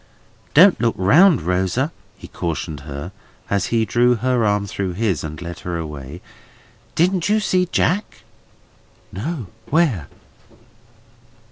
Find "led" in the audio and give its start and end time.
5.39-5.59